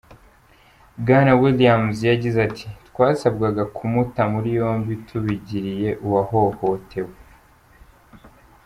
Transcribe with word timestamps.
Bwana 1.01 1.31
Williams 1.41 1.97
yagize 2.09 2.37
ati: 2.47 2.67
"Twasabwaga 2.87 3.63
kumuta 3.75 4.21
muri 4.33 4.49
yombi 4.59 4.93
tubigiriye 5.07 5.89
uwahohotewe. 6.05 7.13